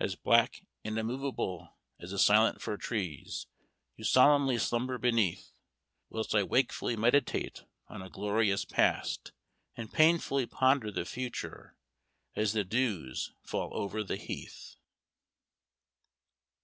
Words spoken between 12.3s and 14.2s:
as the dews fall over the